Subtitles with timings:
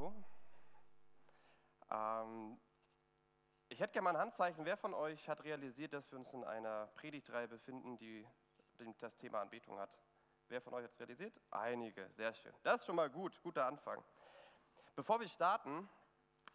[0.00, 0.14] Nico.
[1.90, 2.58] Ähm,
[3.68, 4.64] ich hätte gerne mal ein Handzeichen.
[4.64, 8.26] Wer von euch hat realisiert, dass wir uns in einer Predigtreihe befinden, die
[8.98, 9.90] das Thema Anbetung hat?
[10.48, 11.38] Wer von euch hat es realisiert?
[11.50, 12.54] Einige, sehr schön.
[12.62, 14.02] Das ist schon mal gut, guter Anfang.
[14.96, 15.88] Bevor wir starten,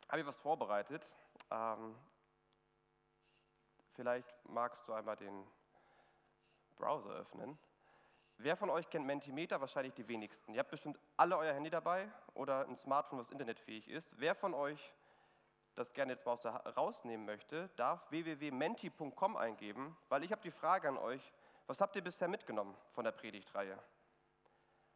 [0.10, 1.16] habe ich was vorbereitet.
[1.52, 1.96] Ähm,
[3.94, 5.48] vielleicht magst du einmal den
[6.76, 7.60] Browser öffnen.
[8.38, 9.62] Wer von euch kennt Mentimeter?
[9.62, 10.54] Wahrscheinlich die wenigsten.
[10.54, 14.10] Ihr habt bestimmt alle euer Handy dabei oder ein Smartphone, was internetfähig ist.
[14.20, 14.94] Wer von euch
[15.76, 20.98] das gerne jetzt mal rausnehmen möchte, darf www.menti.com eingeben, weil ich habe die Frage an
[20.98, 21.34] euch,
[21.68, 23.78] was habt ihr bisher mitgenommen von der Predigtreihe?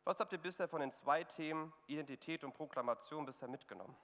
[0.03, 3.95] Was habt ihr bisher von den zwei Themen Identität und Proklamation bisher mitgenommen?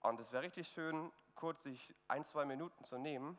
[0.00, 3.38] Und es wäre richtig schön, kurz sich ein, zwei Minuten zu nehmen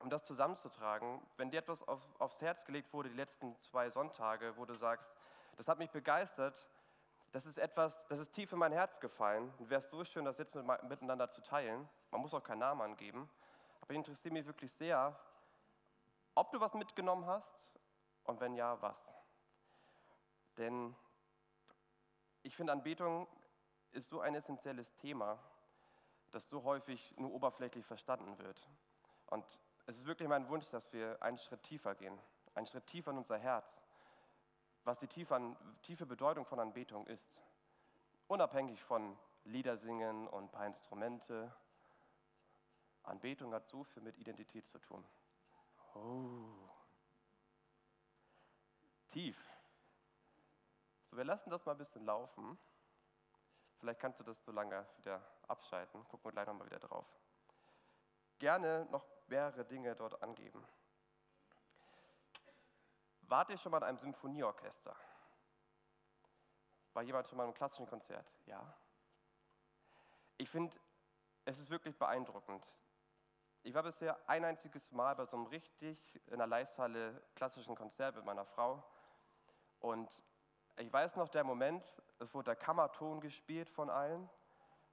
[0.00, 4.56] um das zusammenzutragen, wenn dir etwas auf, aufs Herz gelegt wurde, die letzten zwei Sonntage,
[4.56, 5.12] wo du sagst,
[5.56, 6.66] das hat mich begeistert,
[7.32, 10.38] das ist etwas, das ist tief in mein Herz gefallen, wäre es so schön, das
[10.38, 11.88] jetzt mit, miteinander zu teilen.
[12.10, 13.28] Man muss auch keinen Namen angeben,
[13.80, 15.18] aber ich interessiere mich wirklich sehr,
[16.34, 17.68] ob du was mitgenommen hast
[18.24, 19.02] und wenn ja, was.
[20.56, 20.94] Denn
[22.42, 23.26] ich finde, Anbetung
[23.92, 25.38] ist so ein essentielles Thema,
[26.32, 28.68] das so häufig nur oberflächlich verstanden wird.
[29.26, 32.20] Und es ist wirklich mein Wunsch, dass wir einen Schritt tiefer gehen,
[32.54, 33.82] einen Schritt tiefer in unser Herz,
[34.84, 37.40] was die tiefe, Bedeutung von Anbetung ist.
[38.26, 41.50] Unabhängig von Liedersingen und ein paar Instrumente.
[43.02, 45.02] Anbetung hat so viel mit Identität zu tun.
[45.94, 46.68] Oh.
[49.06, 49.42] Tief.
[51.10, 52.58] So, wir lassen das mal ein bisschen laufen.
[53.78, 56.06] Vielleicht kannst du das so lange wieder abschalten.
[56.08, 57.06] Gucken wir gleich nochmal wieder drauf.
[58.38, 60.66] Gerne noch mehrere Dinge dort angeben.
[63.22, 64.96] Wart ihr schon mal in einem Symphonieorchester?
[66.94, 68.26] War jemand schon mal in einem klassischen Konzert?
[68.46, 68.74] Ja.
[70.38, 70.76] Ich finde,
[71.44, 72.64] es ist wirklich beeindruckend.
[73.62, 78.16] Ich war bisher ein einziges Mal bei so einem richtig in der Leisthalle klassischen Konzert
[78.16, 78.82] mit meiner Frau.
[79.80, 80.22] Und
[80.76, 84.30] ich weiß noch, der Moment, es wurde der Kammerton gespielt von allen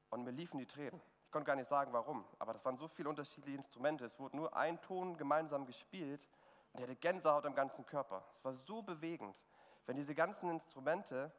[0.10, 1.02] und mir liefen die Tränen
[1.36, 4.06] konnte gar nicht sagen, warum, aber das waren so viele unterschiedliche Instrumente.
[4.06, 6.30] Es wurde nur ein Ton gemeinsam gespielt
[6.72, 8.24] und er hatte Gänsehaut am ganzen Körper.
[8.32, 9.38] Es war so bewegend,
[9.86, 11.30] wenn diese ganzen Instrumente,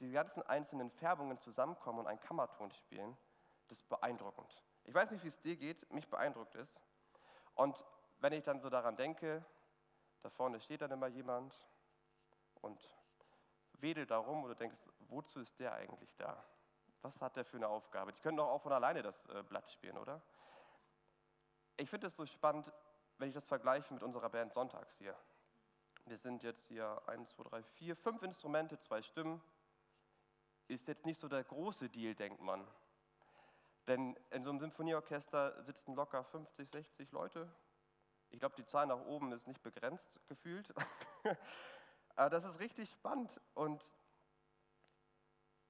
[0.00, 3.18] diese ganzen einzelnen Färbungen zusammenkommen und einen Kammerton spielen.
[3.68, 4.64] Das ist beeindruckend.
[4.84, 6.80] Ich weiß nicht, wie es dir geht, mich beeindruckt es.
[7.54, 7.84] Und
[8.20, 9.44] wenn ich dann so daran denke,
[10.22, 11.54] da vorne steht dann immer jemand
[12.62, 12.80] und
[13.74, 16.42] wedelt da rum du denkst, wozu ist der eigentlich da?
[17.04, 18.14] Was hat der für eine Aufgabe?
[18.14, 20.22] Die können doch auch von alleine das äh, Blatt spielen, oder?
[21.76, 22.72] Ich finde es so spannend,
[23.18, 25.14] wenn ich das vergleiche mit unserer Band Sonntags hier.
[26.06, 29.42] Wir sind jetzt hier 1, 2, 3, 4, 5 Instrumente, zwei Stimmen.
[30.66, 32.66] Ist jetzt nicht so der große Deal, denkt man.
[33.86, 37.54] Denn in so einem Symphonieorchester sitzen locker 50, 60 Leute.
[38.30, 40.72] Ich glaube, die Zahl nach oben ist nicht begrenzt gefühlt.
[42.16, 43.38] Aber das ist richtig spannend.
[43.52, 43.90] Und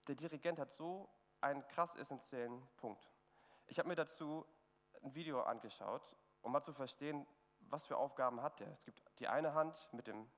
[0.06, 1.08] der Dirigent hat so
[1.44, 3.08] einen krass essentiellen Punkt.
[3.66, 4.46] Ich habe mir dazu
[5.02, 7.26] ein Video angeschaut, um mal zu verstehen,
[7.60, 8.72] was für Aufgaben hat der.
[8.72, 10.28] Es gibt die eine Hand mit dem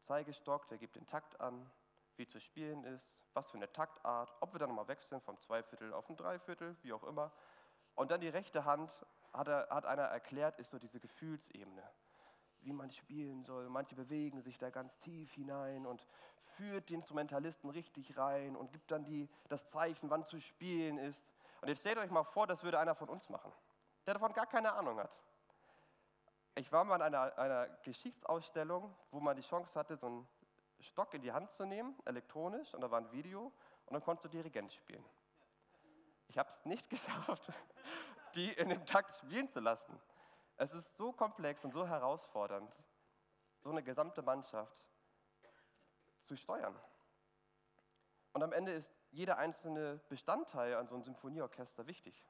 [0.00, 1.70] Zeigestock, der gibt den Takt an,
[2.16, 5.92] wie zu spielen ist, was für eine Taktart, ob wir dann nochmal wechseln vom Zweiviertel
[5.92, 7.32] auf ein Dreiviertel, wie auch immer.
[7.94, 8.90] Und dann die rechte Hand,
[9.32, 11.82] hat, er, hat einer erklärt, ist so diese Gefühlsebene,
[12.64, 13.68] wie man spielen soll.
[13.68, 16.06] Manche bewegen sich da ganz tief hinein und
[16.56, 21.24] führt die Instrumentalisten richtig rein und gibt dann die, das Zeichen, wann zu spielen ist.
[21.60, 23.52] Und jetzt stellt euch mal vor, das würde einer von uns machen,
[24.06, 25.10] der davon gar keine Ahnung hat.
[26.56, 30.28] Ich war mal in einer, einer Geschichtsausstellung, wo man die Chance hatte, so einen
[30.80, 33.52] Stock in die Hand zu nehmen, elektronisch, und da war ein Video,
[33.86, 35.04] und dann konntest du Dirigent spielen.
[36.28, 37.52] Ich habe es nicht geschafft,
[38.34, 39.98] die in dem Takt spielen zu lassen.
[40.56, 42.76] Es ist so komplex und so herausfordernd,
[43.58, 44.84] so eine gesamte Mannschaft
[46.24, 46.78] zu steuern.
[48.32, 52.24] Und am Ende ist jeder einzelne Bestandteil an so einem Symphonieorchester wichtig.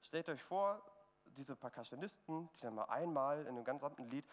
[0.00, 0.82] Stellt euch vor,
[1.26, 4.24] diese Percussionisten, die dann mal einmal in einem gesamten Lied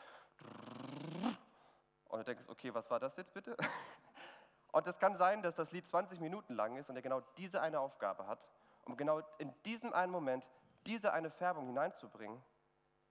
[2.06, 3.56] und du denkst, okay, was war das jetzt bitte?
[4.72, 7.62] Und es kann sein, dass das Lied 20 Minuten lang ist und er genau diese
[7.62, 8.44] eine Aufgabe hat,
[8.86, 10.48] um genau in diesem einen Moment
[10.88, 12.44] diese eine Färbung hineinzubringen,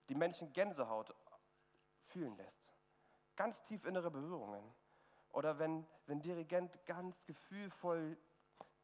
[0.08, 1.14] die Menschen Gänsehaut
[2.06, 2.60] fühlen lässt.
[3.36, 4.62] Ganz tief innere Berührungen.
[5.30, 8.18] Oder wenn, ein Dirigent ganz gefühlvoll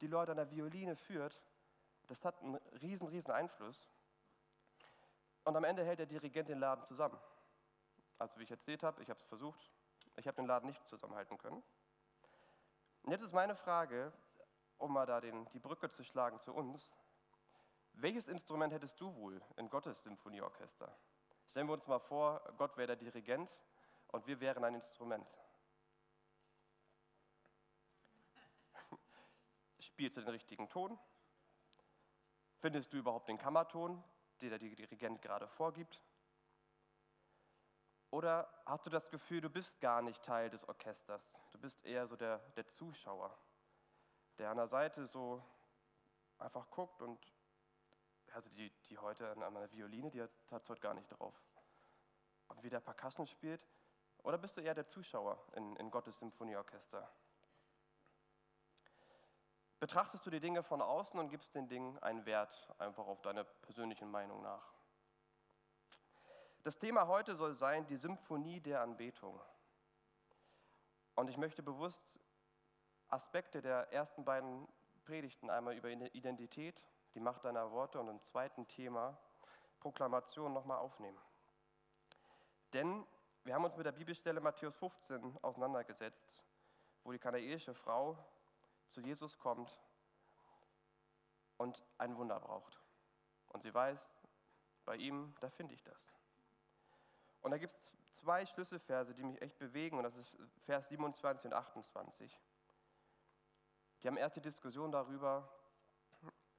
[0.01, 1.39] die Leute an der Violine führt,
[2.07, 3.91] das hat einen riesen, riesen Einfluss.
[5.45, 7.19] Und am Ende hält der Dirigent den Laden zusammen.
[8.19, 9.71] Also wie ich erzählt habe, ich habe es versucht,
[10.17, 11.63] ich habe den Laden nicht zusammenhalten können.
[13.03, 14.13] Und jetzt ist meine Frage,
[14.79, 16.93] um mal da den, die Brücke zu schlagen zu uns,
[18.03, 20.97] welches Instrument hättest du wohl in Gottes Symphonieorchester?
[21.47, 23.59] Stellen wir uns mal vor, Gott wäre der Dirigent
[24.09, 25.27] und wir wären ein Instrument.
[29.81, 30.99] Spielst du den richtigen Ton?
[32.61, 34.03] Findest du überhaupt den Kammerton,
[34.43, 36.03] den der Dirigent gerade vorgibt?
[38.11, 41.35] Oder hast du das Gefühl, du bist gar nicht Teil des Orchesters?
[41.51, 43.37] Du bist eher so der, der Zuschauer,
[44.39, 45.43] der an der Seite so
[46.39, 47.19] einfach guckt und
[48.39, 50.31] also die, die heute an meiner Violine, die hat
[50.63, 51.35] es heute gar nicht drauf.
[52.47, 53.67] Und wie der Percussion spielt.
[54.23, 57.11] Oder bist du eher der Zuschauer in, in Gottes Symphonieorchester?
[59.81, 63.43] Betrachtest du die Dinge von außen und gibst den Dingen einen Wert, einfach auf deine
[63.43, 64.73] persönlichen Meinung nach?
[66.63, 69.41] Das Thema heute soll sein die Symphonie der Anbetung.
[71.17, 72.21] Und ich möchte bewusst
[73.09, 74.69] Aspekte der ersten beiden
[75.03, 76.81] Predigten einmal über Identität,
[77.19, 79.19] die Macht deiner Worte und im zweiten Thema
[79.81, 81.19] Proklamation nochmal aufnehmen.
[82.73, 83.05] Denn
[83.43, 86.37] wir haben uns mit der Bibelstelle Matthäus 15 auseinandergesetzt,
[87.03, 88.17] wo die kanaelische Frau
[88.87, 89.69] zu Jesus kommt
[91.57, 92.79] und ein Wunder braucht.
[93.49, 94.15] Und sie weiß,
[94.85, 96.15] bei ihm, da finde ich das.
[97.43, 97.81] Und da gibt es
[98.13, 100.37] zwei Schlüsselverse, die mich echt bewegen, und das ist
[100.67, 102.41] Vers 27 und 28.
[104.05, 105.53] Die haben erst die Diskussion darüber,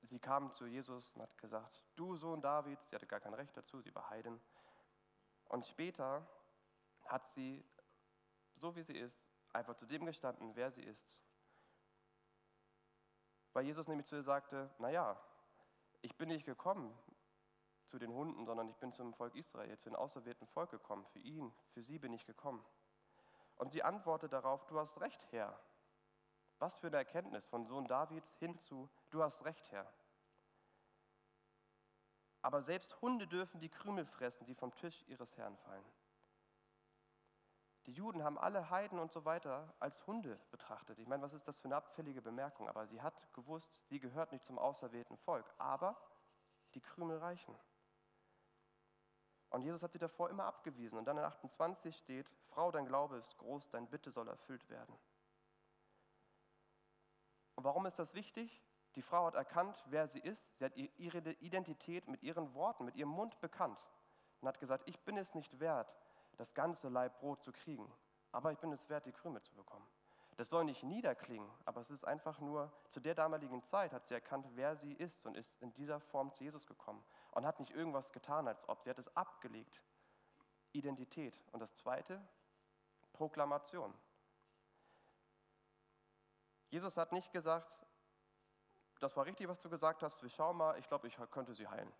[0.02, 3.56] sie kam zu Jesus und hat gesagt, du Sohn Davids, sie hatte gar kein Recht
[3.56, 4.42] dazu, sie war Heiden.
[5.46, 6.28] Und später
[7.06, 7.66] hat sie,
[8.56, 11.20] so wie sie ist, einfach zu dem gestanden, wer sie ist
[13.54, 15.20] weil Jesus nämlich zu ihr sagte, naja,
[16.02, 16.98] ich bin nicht gekommen
[17.86, 21.06] zu den Hunden, sondern ich bin zum Volk Israel, zu den auserwählten Volk gekommen.
[21.08, 22.64] Für ihn, für sie bin ich gekommen.
[23.56, 25.60] Und sie antwortet darauf, du hast recht, Herr.
[26.60, 29.92] Was für eine Erkenntnis von Sohn Davids hin zu, du hast recht, Herr.
[32.42, 35.86] Aber selbst Hunde dürfen die Krümel fressen, die vom Tisch ihres Herrn fallen.
[37.86, 41.00] Die Juden haben alle Heiden und so weiter als Hunde betrachtet.
[41.00, 42.70] Ich meine, was ist das für eine abfällige Bemerkung?
[42.70, 45.52] Aber sie hat gewusst, sie gehört nicht zum auserwählten Volk.
[45.58, 45.98] Aber
[46.76, 47.56] die Krümel reichen.
[49.50, 51.00] Und Jesus hat sie davor immer abgewiesen.
[51.00, 54.96] Und dann in 28 steht, Frau, dein Glaube ist groß, dein Bitte soll erfüllt werden.
[57.60, 58.64] Und warum ist das wichtig?
[58.96, 60.58] Die Frau hat erkannt, wer sie ist.
[60.58, 63.86] Sie hat ihre Identität mit ihren Worten, mit ihrem Mund bekannt.
[64.40, 65.94] Und hat gesagt, ich bin es nicht wert,
[66.38, 67.94] das ganze Leib Brot zu kriegen,
[68.32, 69.86] aber ich bin es wert, die Krümel zu bekommen.
[70.38, 74.14] Das soll nicht niederklingen, aber es ist einfach nur, zu der damaligen Zeit hat sie
[74.14, 77.72] erkannt, wer sie ist und ist in dieser Form zu Jesus gekommen und hat nicht
[77.74, 78.84] irgendwas getan, als ob.
[78.84, 79.84] Sie hat es abgelegt.
[80.72, 81.38] Identität.
[81.52, 82.26] Und das Zweite,
[83.12, 83.94] Proklamation.
[86.70, 87.78] Jesus hat nicht gesagt,
[89.00, 91.68] das war richtig, was du gesagt hast, wir schauen mal, ich glaube, ich könnte sie
[91.68, 91.92] heilen.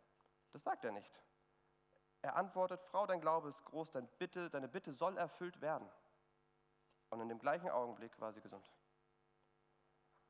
[0.52, 1.12] Das sagt er nicht.
[2.22, 5.90] Er antwortet, Frau, dein Glaube ist groß, deine Bitte, deine Bitte soll erfüllt werden.
[7.10, 8.70] Und in dem gleichen Augenblick war sie gesund.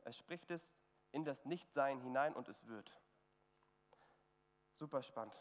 [0.03, 0.73] Er spricht es
[1.11, 2.95] in das Nichtsein hinein und es wird.
[4.75, 5.35] Super spannend.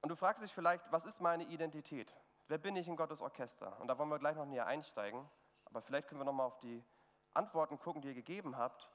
[0.00, 2.12] Und du fragst dich vielleicht, was ist meine Identität?
[2.48, 3.78] Wer bin ich in Gottes Orchester?
[3.80, 5.28] Und da wollen wir gleich noch näher einsteigen.
[5.70, 6.84] Aber vielleicht können wir noch mal auf die
[7.32, 8.88] Antworten gucken, die ihr gegeben habt.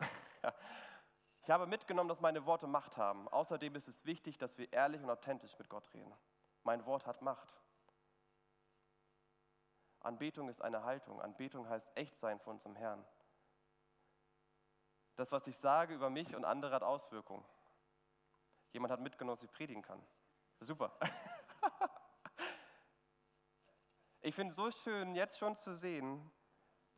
[1.42, 3.26] Ich habe mitgenommen, dass meine Worte Macht haben.
[3.30, 6.12] Außerdem ist es wichtig, dass wir ehrlich und authentisch mit Gott reden.
[6.62, 7.54] Mein Wort hat Macht.
[10.00, 11.22] Anbetung ist eine Haltung.
[11.22, 13.02] Anbetung heißt echt sein vor unserem Herrn.
[15.16, 17.46] Das, was ich sage über mich und andere, hat Auswirkungen.
[18.72, 20.04] Jemand hat mitgenommen, dass ich predigen kann.
[20.60, 20.92] Super.
[24.28, 26.30] Ich finde es so schön, jetzt schon zu sehen,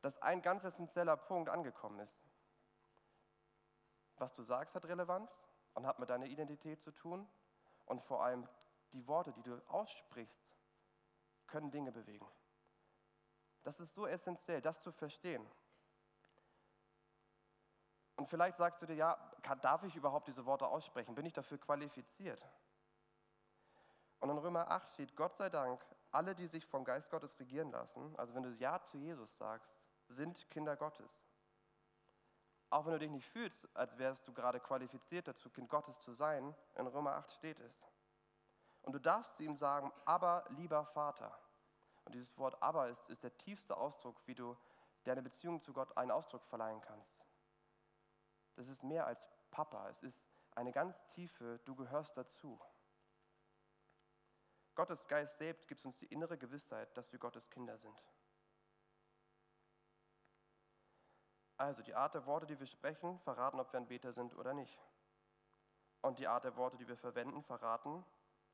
[0.02, 2.24] dass ein ganz essentieller Punkt angekommen ist
[4.20, 7.28] was du sagst, hat Relevanz und hat mit deiner Identität zu tun.
[7.86, 8.46] Und vor allem
[8.92, 10.40] die Worte, die du aussprichst,
[11.46, 12.26] können Dinge bewegen.
[13.62, 15.44] Das ist so essentiell, das zu verstehen.
[18.16, 21.14] Und vielleicht sagst du dir, ja, kann, darf ich überhaupt diese Worte aussprechen?
[21.14, 22.46] Bin ich dafür qualifiziert?
[24.20, 27.70] Und in Römer 8 steht, Gott sei Dank, alle, die sich vom Geist Gottes regieren
[27.70, 29.76] lassen, also wenn du Ja zu Jesus sagst,
[30.08, 31.28] sind Kinder Gottes.
[32.70, 36.12] Auch wenn du dich nicht fühlst, als wärst du gerade qualifiziert dazu, Kind Gottes zu
[36.12, 37.84] sein, in Römer 8 steht es.
[38.82, 41.36] Und du darfst zu ihm sagen, aber lieber Vater.
[42.04, 44.56] Und dieses Wort aber ist, ist der tiefste Ausdruck, wie du
[45.04, 47.20] deine Beziehung zu Gott einen Ausdruck verleihen kannst.
[48.56, 50.20] Das ist mehr als Papa, es ist
[50.54, 52.60] eine ganz tiefe, du gehörst dazu.
[54.80, 58.02] Gottes Geist selbst gibt uns die innere Gewissheit, dass wir Gottes Kinder sind.
[61.58, 64.54] Also die Art der Worte, die wir sprechen, verraten, ob wir ein Beter sind oder
[64.54, 64.80] nicht.
[66.00, 68.02] Und die Art der Worte, die wir verwenden, verraten,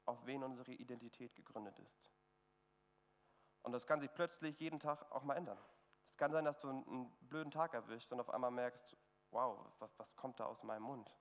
[0.05, 2.11] auf wen unsere Identität gegründet ist.
[3.63, 5.61] Und das kann sich plötzlich jeden Tag auch mal ändern.
[6.03, 8.97] Es kann sein, dass du einen blöden Tag erwischst und auf einmal merkst,
[9.31, 11.17] wow, was, was kommt da aus meinem Mund?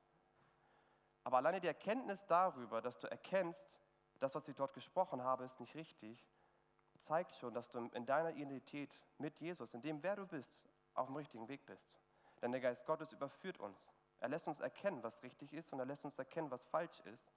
[1.23, 3.79] Aber alleine die Erkenntnis darüber, dass du erkennst,
[4.25, 6.27] das, was ich dort gesprochen habe, ist nicht richtig,
[6.97, 10.59] zeigt schon, dass du in deiner Identität mit Jesus, in dem, wer du bist,
[10.95, 11.87] auf dem richtigen Weg bist.
[12.41, 13.93] Denn der Geist Gottes überführt uns.
[14.19, 17.31] Er lässt uns erkennen, was richtig ist und er lässt uns erkennen, was falsch ist.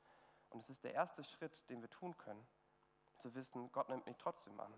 [0.49, 2.47] Und es ist der erste Schritt, den wir tun können,
[3.18, 4.73] zu wissen, Gott nimmt mich trotzdem an.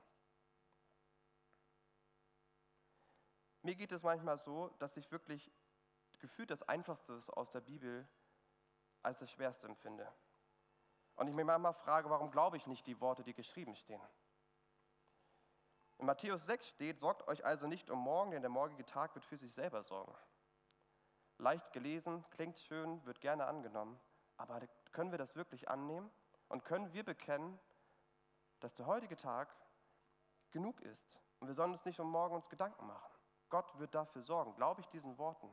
[3.62, 5.52] Mir geht es manchmal so, dass ich wirklich
[6.18, 8.04] gefühlt das Einfachste aus der Bibel
[9.00, 10.12] als das Schwerste empfinde.
[11.20, 14.00] Und ich mich manchmal frage, warum glaube ich nicht die Worte, die geschrieben stehen?
[15.98, 19.26] In Matthäus 6 steht, sorgt euch also nicht um morgen, denn der morgige Tag wird
[19.26, 20.14] für sich selber sorgen.
[21.36, 24.00] Leicht gelesen, klingt schön, wird gerne angenommen,
[24.38, 24.62] aber
[24.92, 26.10] können wir das wirklich annehmen?
[26.48, 27.60] Und können wir bekennen,
[28.60, 29.54] dass der heutige Tag
[30.52, 31.20] genug ist?
[31.38, 33.12] Und wir sollen uns nicht um morgen uns Gedanken machen.
[33.50, 34.54] Gott wird dafür sorgen.
[34.54, 35.50] Glaube ich diesen Worten?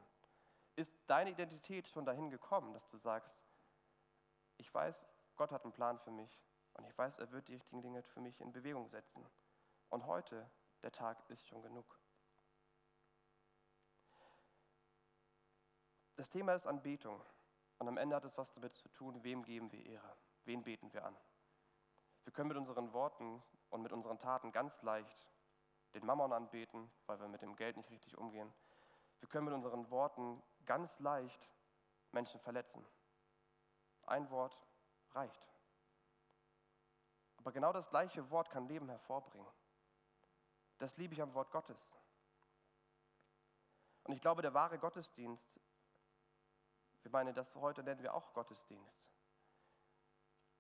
[0.77, 3.36] Ist deine Identität schon dahin gekommen, dass du sagst,
[4.55, 5.05] ich weiß,
[5.38, 6.41] Gott hat einen Plan für mich
[6.74, 9.25] und ich weiß, er wird die richtigen Dinge für mich in Bewegung setzen.
[9.89, 10.50] Und heute,
[10.82, 12.00] der Tag ist schon genug.
[16.15, 17.24] Das Thema ist Anbetung.
[17.77, 20.17] Und am Ende hat es was damit zu tun, wem geben wir Ehre?
[20.46, 21.15] Wen beten wir an?
[22.24, 25.32] Wir können mit unseren Worten und mit unseren Taten ganz leicht
[25.94, 28.51] den Mammon anbeten, weil wir mit dem Geld nicht richtig umgehen.
[29.20, 31.50] Wir können mit unseren Worten ganz leicht
[32.12, 32.86] Menschen verletzen.
[34.08, 34.58] Ein Wort
[35.17, 35.47] reicht.
[37.38, 39.51] Aber genau das gleiche Wort kann Leben hervorbringen.
[40.77, 41.97] Das liebe ich am Wort Gottes.
[44.03, 45.59] Und ich glaube, der wahre Gottesdienst,
[47.01, 49.12] wir meinen das heute nennen wir auch Gottesdienst.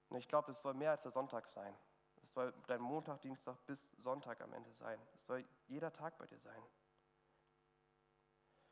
[0.09, 1.77] Und ich glaube, es soll mehr als der Sonntag sein.
[2.21, 4.99] Es soll dein Montag, Dienstag bis Sonntag am Ende sein.
[5.13, 6.63] Es soll jeder Tag bei dir sein.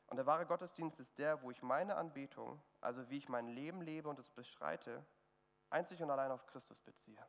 [0.07, 3.81] Und der wahre Gottesdienst ist der, wo ich meine Anbetung, also wie ich mein Leben
[3.81, 5.05] lebe und es beschreite,
[5.69, 7.25] einzig und allein auf Christus beziehe.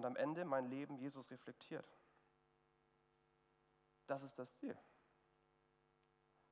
[0.00, 1.86] und am Ende mein Leben Jesus reflektiert.
[4.06, 4.74] Das ist das Ziel.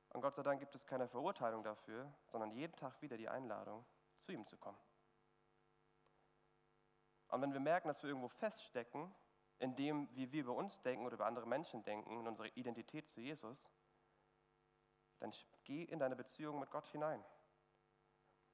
[0.09, 3.83] Und Gott sei Dank gibt es keine Verurteilung dafür, sondern jeden Tag wieder die Einladung,
[4.19, 4.77] zu ihm zu kommen.
[7.29, 9.13] Und wenn wir merken, dass wir irgendwo feststecken,
[9.57, 13.09] in dem, wie wir über uns denken oder über andere Menschen denken, in unsere Identität
[13.09, 13.67] zu Jesus,
[15.19, 15.31] dann
[15.63, 17.23] geh in deine Beziehung mit Gott hinein.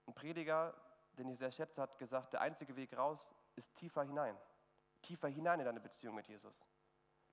[0.07, 0.73] Ein Prediger,
[1.13, 4.37] den ich sehr schätze, hat gesagt, der einzige Weg raus ist tiefer hinein
[5.05, 6.65] tiefer hinein in deine Beziehung mit Jesus.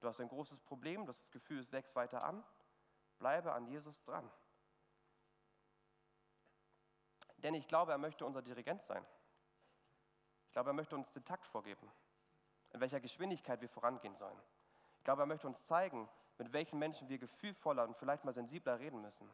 [0.00, 2.44] Du hast ein großes Problem, du hast das Gefühl, es wächst weiter an.
[3.18, 4.30] Bleibe an Jesus dran.
[7.38, 9.04] Denn ich glaube, er möchte unser Dirigent sein.
[10.46, 11.90] Ich glaube, er möchte uns den Takt vorgeben,
[12.70, 14.38] in welcher Geschwindigkeit wir vorangehen sollen.
[15.02, 18.78] Ich glaube, er möchte uns zeigen, mit welchen Menschen wir gefühlvoller und vielleicht mal sensibler
[18.78, 19.28] reden müssen.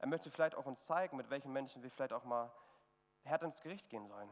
[0.00, 2.52] Er möchte vielleicht auch uns zeigen, mit welchen Menschen wir vielleicht auch mal
[3.22, 4.30] härter ins Gericht gehen sollen.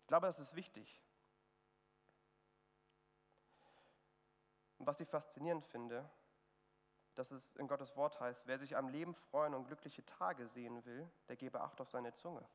[0.00, 1.02] Ich glaube, das ist wichtig.
[4.78, 6.08] Und was ich faszinierend finde,
[7.14, 10.82] dass es in Gottes Wort heißt, wer sich am Leben freuen und glückliche Tage sehen
[10.86, 12.48] will, der gebe Acht auf seine Zunge.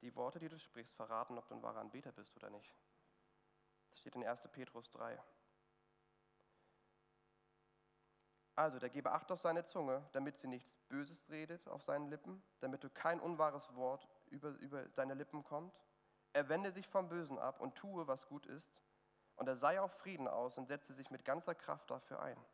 [0.00, 2.74] Die Worte, die du sprichst, verraten, ob du ein wahrer Anbeter bist oder nicht.
[3.94, 4.48] Das steht in 1.
[4.48, 5.22] Petrus 3.
[8.56, 12.42] Also, der gebe Acht auf seine Zunge, damit sie nichts Böses redet auf seinen Lippen,
[12.58, 15.80] damit du kein unwahres Wort über, über deine Lippen kommt.
[16.32, 18.80] Er wende sich vom Bösen ab und tue, was gut ist
[19.36, 22.44] und er sei auf Frieden aus und setze sich mit ganzer Kraft dafür ein.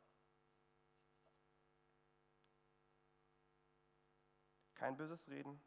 [4.75, 5.59] Kein böses Reden,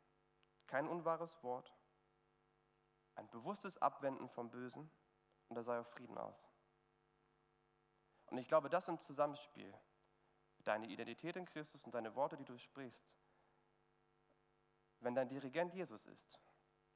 [0.67, 1.73] kein unwahres Wort,
[3.15, 4.91] ein bewusstes Abwenden vom Bösen
[5.49, 6.47] und er sei auf Frieden aus.
[8.27, 9.73] Und ich glaube, das im Zusammenspiel,
[10.63, 13.15] deine Identität in Christus und deine Worte, die du sprichst,
[15.01, 16.39] wenn dein Dirigent Jesus ist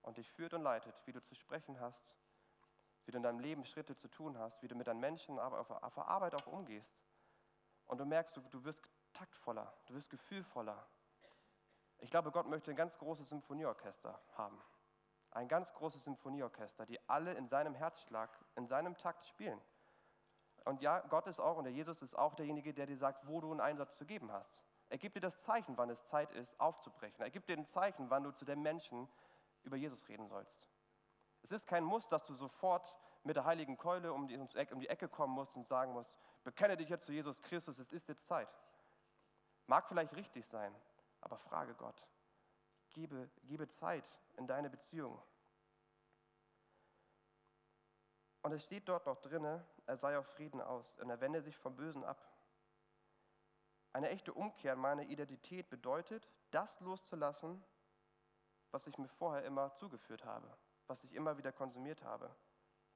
[0.01, 2.15] und dich führt und leitet, wie du zu sprechen hast,
[3.05, 5.59] wie du in deinem Leben Schritte zu tun hast, wie du mit deinen Menschen aber
[5.59, 6.97] auf, der Arbeit auch umgehst.
[7.85, 10.87] Und du merkst, du, du wirst taktvoller, du wirst gefühlvoller.
[11.99, 14.61] Ich glaube, Gott möchte ein ganz großes Symphonieorchester haben.
[15.37, 19.61] Ein ganz großes Symphonieorchester, die alle in seinem Herzschlag, in seinem Takt spielen.
[20.65, 23.39] Und ja, Gott ist auch und der Jesus ist auch derjenige, der dir sagt, wo
[23.39, 24.63] du einen Einsatz zu geben hast.
[24.89, 27.21] Er gibt dir das Zeichen, wann es Zeit ist, aufzubrechen.
[27.21, 29.07] Er gibt dir ein Zeichen, wann du zu den Menschen
[29.61, 30.71] über Jesus reden sollst.
[31.43, 34.89] Es ist kein Muss, dass du sofort mit der heiligen Keule um die, um die
[34.89, 36.15] Ecke kommen musst und sagen musst,
[36.45, 38.49] bekenne dich jetzt zu Jesus Christus, es ist jetzt Zeit.
[39.67, 40.73] Mag vielleicht richtig sein,
[41.21, 42.01] aber frage Gott.
[42.97, 45.21] Gebe, gebe Zeit in deine Beziehung.
[48.41, 51.55] Und es steht dort noch drinne, er sei auf Frieden aus und er wende sich
[51.55, 52.27] vom Bösen ab.
[53.93, 57.63] Eine echte Umkehr in meine Identität bedeutet, das loszulassen,
[58.71, 60.51] was ich mir vorher immer zugeführt habe,
[60.87, 62.35] was ich immer wieder konsumiert habe.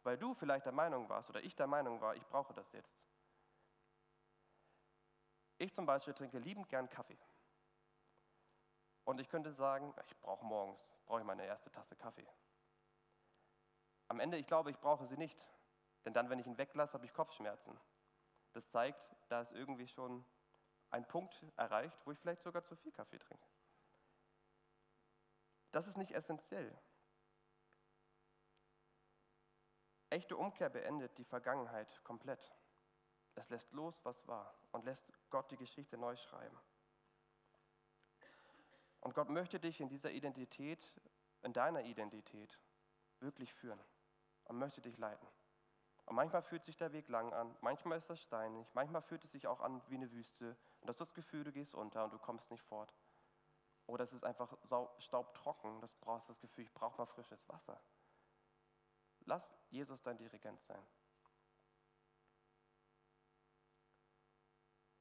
[0.01, 2.97] Weil du vielleicht der Meinung warst oder ich der Meinung war, ich brauche das jetzt.
[5.59, 7.19] Ich zum Beispiel trinke liebend gern Kaffee.
[9.05, 12.27] Und ich könnte sagen, ich brauche morgens, brauche ich meine erste Tasse Kaffee.
[14.07, 15.47] Am Ende, ich glaube, ich brauche sie nicht.
[16.05, 17.79] Denn dann, wenn ich ihn weglasse, habe ich Kopfschmerzen.
[18.53, 20.25] Das zeigt, da ist irgendwie schon
[20.89, 23.47] ein Punkt erreicht, wo ich vielleicht sogar zu viel Kaffee trinke.
[25.71, 26.77] Das ist nicht essentiell.
[30.09, 32.53] Echte Umkehr beendet die Vergangenheit komplett.
[33.35, 36.59] Es lässt los, was war und lässt Gott die Geschichte neu schreiben.
[39.01, 40.93] Und Gott möchte dich in dieser Identität,
[41.41, 42.59] in deiner Identität
[43.19, 43.79] wirklich führen
[44.45, 45.27] und möchte dich leiten.
[46.05, 49.31] Und manchmal fühlt sich der Weg lang an, manchmal ist das steinig, manchmal fühlt es
[49.31, 52.13] sich auch an wie eine Wüste und du hast das Gefühl, du gehst unter und
[52.13, 52.93] du kommst nicht fort.
[53.87, 54.55] Oder es ist einfach
[54.99, 57.79] staubtrocken, du brauchst das Gefühl, ich brauche mal frisches Wasser.
[59.25, 60.81] Lass Jesus dein Dirigent sein.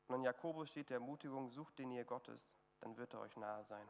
[0.09, 3.65] Und in Jakobus steht der Ermutigung, sucht den Nähe Gottes, dann wird er euch nahe
[3.65, 3.89] sein.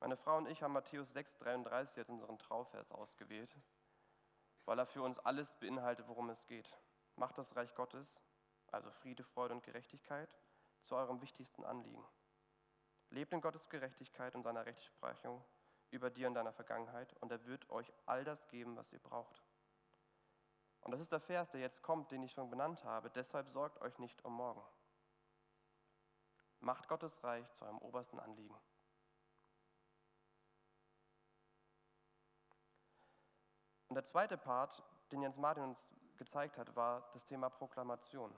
[0.00, 3.54] Meine Frau und ich haben Matthäus 6,33 als unseren Trauvers ausgewählt,
[4.64, 6.72] weil er für uns alles beinhaltet, worum es geht.
[7.16, 8.20] Macht das Reich Gottes,
[8.68, 10.34] also Friede, Freude und Gerechtigkeit,
[10.84, 12.04] zu eurem wichtigsten Anliegen.
[13.10, 15.44] Lebt in Gottes Gerechtigkeit und seiner Rechtsprechung
[15.90, 19.42] über dir und deiner Vergangenheit und er wird euch all das geben, was ihr braucht.
[20.88, 23.10] Und das ist der Vers, der jetzt kommt, den ich schon benannt habe.
[23.10, 24.62] Deshalb sorgt euch nicht um morgen.
[26.60, 28.58] Macht Gottes Reich zu eurem obersten Anliegen.
[33.88, 38.34] Und der zweite Part, den Jens Martin uns gezeigt hat, war das Thema Proklamation,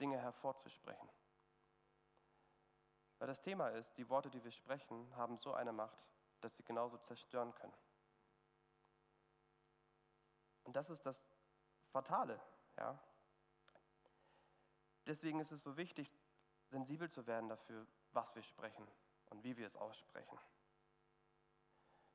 [0.00, 1.08] Dinge hervorzusprechen.
[3.20, 6.00] Weil das Thema ist, die Worte, die wir sprechen, haben so eine Macht,
[6.40, 7.76] dass sie genauso zerstören können.
[10.64, 11.22] Und das ist das
[11.90, 12.40] Fatale.
[12.78, 12.98] Ja?
[15.06, 16.10] Deswegen ist es so wichtig,
[16.68, 18.86] sensibel zu werden dafür, was wir sprechen
[19.30, 20.38] und wie wir es aussprechen.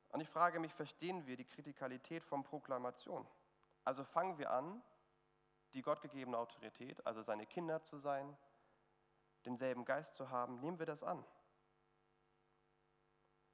[0.08, 3.26] Und ich frage mich, verstehen wir die Kritikalität von Proklamation?
[3.84, 4.82] Also fangen wir an,
[5.74, 8.36] die gottgegebene Autorität, also seine Kinder zu sein,
[9.44, 11.24] denselben Geist zu haben, nehmen wir das an.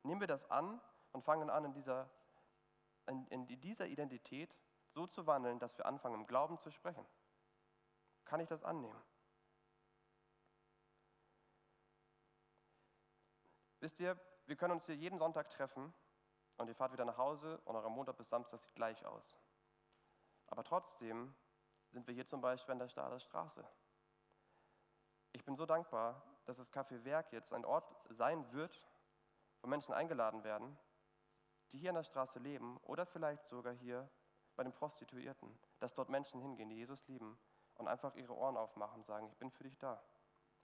[0.05, 0.81] Nehmen wir das an
[1.13, 2.09] und fangen an, in dieser,
[3.07, 4.55] in, in dieser Identität
[4.93, 7.05] so zu wandeln, dass wir anfangen, im Glauben zu sprechen.
[8.25, 9.03] Kann ich das annehmen?
[13.81, 15.93] Wisst ihr, wir können uns hier jeden Sonntag treffen
[16.57, 19.37] und ihr fahrt wieder nach Hause und euer Montag bis Samstag sieht gleich aus.
[20.47, 21.35] Aber trotzdem
[21.91, 23.67] sind wir hier zum Beispiel an der Stahler Straße.
[25.33, 28.83] Ich bin so dankbar, dass das Café Werk jetzt ein Ort sein wird,
[29.63, 30.79] wo Menschen eingeladen werden,
[31.73, 34.09] die hier an der Straße leben oder vielleicht sogar hier
[34.57, 37.39] bei den Prostituierten, dass dort Menschen hingehen, die Jesus lieben
[37.75, 40.03] und einfach ihre Ohren aufmachen und sagen, ich bin für dich da.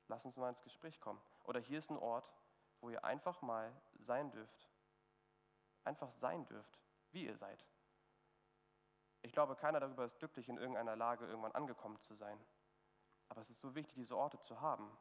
[0.09, 1.21] Lass uns mal ins Gespräch kommen.
[1.45, 2.33] Oder hier ist ein Ort,
[2.81, 4.69] wo ihr einfach mal sein dürft
[5.89, 6.79] einfach sein dürft,
[7.11, 7.67] wie ihr seid.
[9.23, 12.39] Ich glaube, keiner darüber ist glücklich, in irgendeiner Lage irgendwann angekommen zu sein.
[13.29, 14.97] Aber es ist so wichtig, diese Orte zu haben,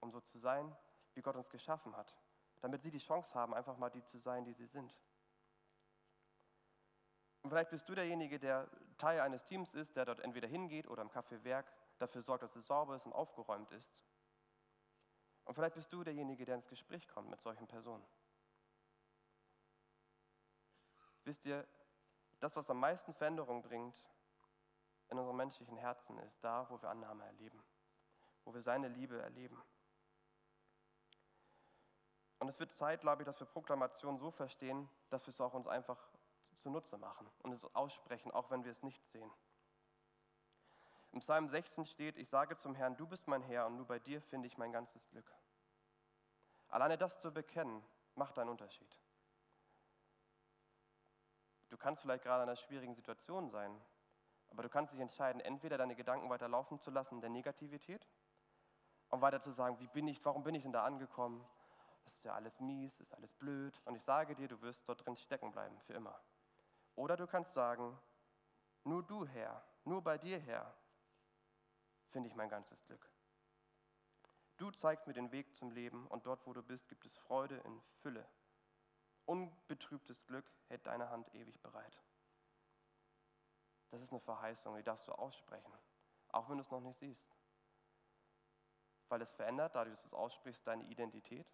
[0.00, 0.74] um so zu sein,
[1.14, 2.14] wie Gott uns geschaffen hat,
[2.60, 4.94] damit sie die Chance haben, einfach mal die zu sein, die sie sind.
[7.44, 11.02] Und vielleicht bist du derjenige, der Teil eines Teams ist, der dort entweder hingeht oder
[11.02, 14.02] im Kaffeewerk dafür sorgt, dass es sauber ist und aufgeräumt ist.
[15.44, 18.02] Und vielleicht bist du derjenige, der ins Gespräch kommt mit solchen Personen.
[21.24, 21.68] Wisst ihr,
[22.40, 24.02] das, was am meisten Veränderung bringt
[25.10, 27.62] in unserem menschlichen Herzen, ist da, wo wir Annahme erleben,
[28.46, 29.62] wo wir seine Liebe erleben.
[32.38, 35.52] Und es wird Zeit, glaube ich, dass wir Proklamation so verstehen, dass wir es auch
[35.52, 35.98] uns einfach
[36.64, 39.30] zunutze machen und es aussprechen, auch wenn wir es nicht sehen.
[41.12, 43.98] Im Psalm 16 steht, ich sage zum Herrn, du bist mein Herr und nur bei
[43.98, 45.30] dir finde ich mein ganzes Glück.
[46.68, 48.98] Alleine das zu bekennen, macht einen Unterschied.
[51.68, 53.78] Du kannst vielleicht gerade in einer schwierigen Situation sein,
[54.48, 58.08] aber du kannst dich entscheiden, entweder deine Gedanken weiter laufen zu lassen in der Negativität
[59.10, 61.46] und weiter zu sagen, wie bin ich, warum bin ich denn da angekommen?
[62.04, 63.80] das ist ja alles mies, ist alles blöd.
[63.84, 66.18] Und ich sage dir, du wirst dort drin stecken bleiben, für immer.
[66.96, 67.98] Oder du kannst sagen,
[68.84, 70.74] nur du Herr, nur bei dir Herr,
[72.10, 73.10] finde ich mein ganzes Glück.
[74.56, 77.56] Du zeigst mir den Weg zum Leben und dort, wo du bist, gibt es Freude
[77.58, 78.26] in Fülle.
[79.26, 82.00] Unbetrübtes Glück hält deine Hand ewig bereit.
[83.90, 85.72] Das ist eine Verheißung, die darfst du aussprechen,
[86.28, 87.30] auch wenn du es noch nicht siehst.
[89.08, 91.46] Weil es verändert, dadurch, dass du es aussprichst, deine Identität.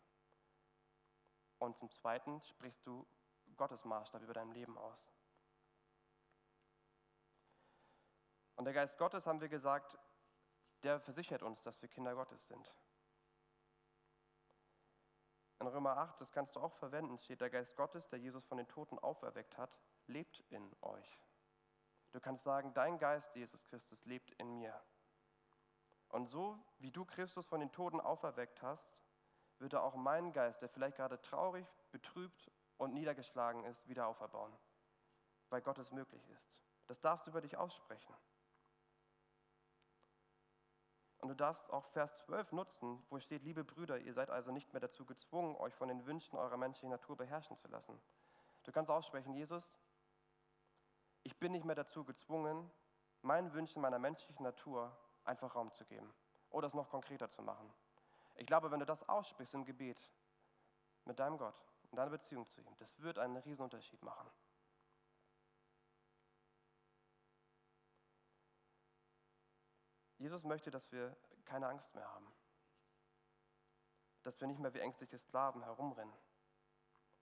[1.58, 3.06] Und zum Zweiten sprichst du
[3.56, 5.10] Gottes Maßstab über dein Leben aus.
[8.60, 9.96] Und der Geist Gottes, haben wir gesagt,
[10.82, 12.70] der versichert uns, dass wir Kinder Gottes sind.
[15.60, 18.58] In Römer 8, das kannst du auch verwenden, steht, der Geist Gottes, der Jesus von
[18.58, 19.74] den Toten auferweckt hat,
[20.08, 21.18] lebt in euch.
[22.12, 24.78] Du kannst sagen, dein Geist, Jesus Christus, lebt in mir.
[26.10, 28.94] Und so wie du Christus von den Toten auferweckt hast,
[29.58, 34.54] wird er auch meinen Geist, der vielleicht gerade traurig, betrübt und niedergeschlagen ist, wieder auferbauen,
[35.48, 36.52] weil Gott es möglich ist.
[36.88, 38.14] Das darfst du über dich aussprechen.
[41.20, 44.72] Und du darfst auch Vers 12 nutzen, wo steht, liebe Brüder, ihr seid also nicht
[44.72, 48.00] mehr dazu gezwungen, euch von den Wünschen eurer menschlichen Natur beherrschen zu lassen.
[48.64, 49.74] Du kannst aussprechen, Jesus,
[51.22, 52.70] ich bin nicht mehr dazu gezwungen,
[53.22, 56.10] meinen Wünschen meiner menschlichen Natur einfach Raum zu geben
[56.48, 57.70] oder es noch konkreter zu machen.
[58.36, 59.98] Ich glaube, wenn du das aussprichst im Gebet
[61.04, 61.54] mit deinem Gott,
[61.90, 64.30] in deiner Beziehung zu ihm, das wird einen Riesenunterschied machen.
[70.20, 72.30] Jesus möchte, dass wir keine Angst mehr haben.
[74.22, 76.14] Dass wir nicht mehr wie ängstliche Sklaven herumrennen,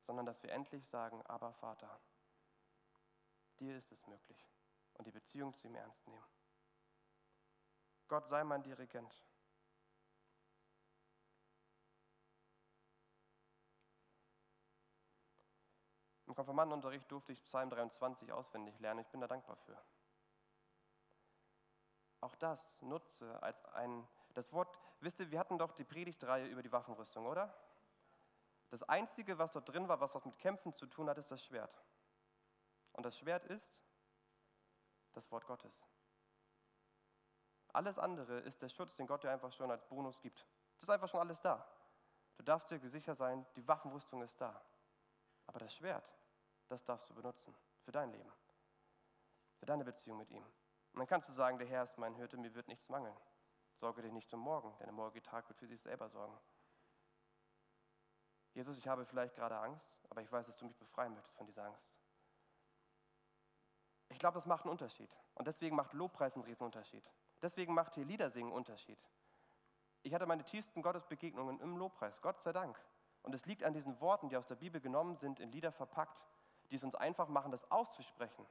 [0.00, 2.00] sondern dass wir endlich sagen, aber Vater,
[3.60, 4.44] dir ist es möglich
[4.94, 6.26] und die Beziehung zu ihm ernst nehmen.
[8.08, 9.14] Gott sei mein Dirigent.
[16.26, 19.00] Im Konfirmandenunterricht durfte ich Psalm 23 auswendig lernen.
[19.00, 19.80] Ich bin da dankbar für.
[22.20, 26.62] Auch das nutze als ein, das Wort, wisst ihr, wir hatten doch die Predigtreihe über
[26.62, 27.54] die Waffenrüstung, oder?
[28.70, 31.44] Das Einzige, was dort drin war, was was mit Kämpfen zu tun hat, ist das
[31.44, 31.82] Schwert.
[32.92, 33.82] Und das Schwert ist
[35.12, 35.86] das Wort Gottes.
[37.72, 40.46] Alles andere ist der Schutz, den Gott dir einfach schon als Bonus gibt.
[40.76, 41.66] Das ist einfach schon alles da.
[42.36, 44.60] Du darfst dir sicher sein, die Waffenrüstung ist da.
[45.46, 46.12] Aber das Schwert,
[46.68, 47.54] das darfst du benutzen
[47.84, 48.32] für dein Leben,
[49.58, 50.44] für deine Beziehung mit ihm.
[50.98, 53.16] Dann kannst du sagen, der Herr ist mein Hirte, mir wird nichts mangeln.
[53.76, 56.36] Sorge dich nicht um morgen, denn der morgige Tag wird für sich selber sorgen.
[58.54, 61.46] Jesus, ich habe vielleicht gerade Angst, aber ich weiß, dass du mich befreien möchtest von
[61.46, 61.88] dieser Angst.
[64.08, 65.10] Ich glaube, das macht einen Unterschied.
[65.34, 67.08] Und deswegen macht Lobpreis einen riesen Unterschied.
[67.40, 68.98] Deswegen macht hier Liedersingen einen Unterschied.
[70.02, 72.76] Ich hatte meine tiefsten Gottesbegegnungen im Lobpreis, Gott sei Dank.
[73.22, 76.26] Und es liegt an diesen Worten, die aus der Bibel genommen sind, in Lieder verpackt,
[76.70, 78.44] die es uns einfach machen, das auszusprechen.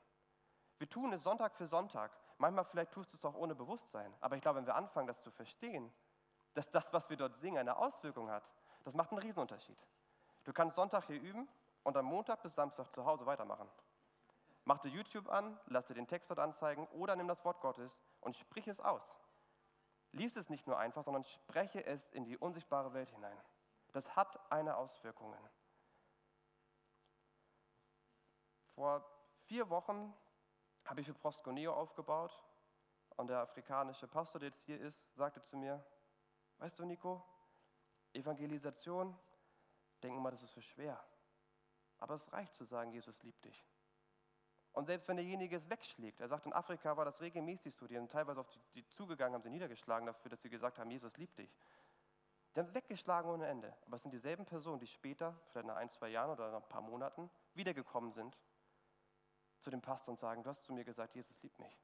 [0.77, 2.17] Wir tun es Sonntag für Sonntag.
[2.37, 4.13] Manchmal vielleicht tust du es auch ohne Bewusstsein.
[4.21, 5.91] Aber ich glaube, wenn wir anfangen, das zu verstehen,
[6.53, 8.43] dass das, was wir dort singen, eine Auswirkung hat,
[8.83, 9.77] das macht einen Riesenunterschied.
[10.43, 11.47] Du kannst Sonntag hier üben
[11.83, 13.69] und am Montag bis Samstag zu Hause weitermachen.
[14.65, 18.01] Mach dir YouTube an, lass dir den Text dort anzeigen oder nimm das Wort Gottes
[18.21, 19.15] und sprich es aus.
[20.11, 23.37] Lies es nicht nur einfach, sondern spreche es in die unsichtbare Welt hinein.
[23.93, 25.33] Das hat eine Auswirkung.
[28.75, 29.05] Vor
[29.45, 30.13] vier Wochen
[30.87, 32.43] habe ich für Prosconeo aufgebaut
[33.17, 35.83] und der afrikanische Pastor, der jetzt hier ist, sagte zu mir,
[36.59, 37.23] weißt du Nico,
[38.13, 39.15] Evangelisation,
[40.01, 41.03] denken mal, das ist so schwer.
[41.99, 43.65] Aber es reicht zu sagen, Jesus liebt dich.
[44.71, 47.95] Und selbst wenn derjenige es wegschlägt, er sagt, in Afrika war das regelmäßig so, die
[47.95, 51.17] sind teilweise auf die, die zugegangen, haben sie niedergeschlagen dafür, dass sie gesagt haben, Jesus
[51.17, 51.57] liebt dich.
[52.55, 53.75] Die haben weggeschlagen ohne Ende.
[53.87, 56.69] Aber es sind dieselben Personen, die später, vielleicht nach ein, zwei Jahren oder nach ein
[56.69, 58.37] paar Monaten, wiedergekommen sind
[59.67, 61.77] zu dem Pastor und sagen, du hast zu mir gesagt, Jesus liebt mich.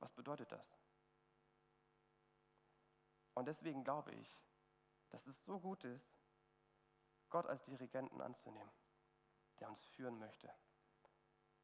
[0.00, 0.76] Was bedeutet das?
[3.34, 4.36] Und deswegen glaube ich,
[5.10, 6.12] dass es so gut ist,
[7.28, 8.72] Gott als Dirigenten anzunehmen,
[9.60, 10.52] der uns führen möchte.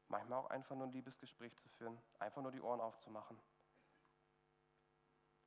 [0.07, 3.37] Manchmal auch einfach nur ein Liebesgespräch zu führen, einfach nur die Ohren aufzumachen.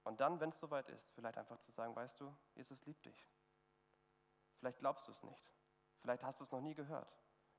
[0.04, 3.26] Und dann, wenn es soweit ist, vielleicht einfach zu sagen, weißt du, Jesus liebt dich.
[4.58, 5.50] Vielleicht glaubst du es nicht.
[6.02, 7.10] Vielleicht hast du es noch nie gehört.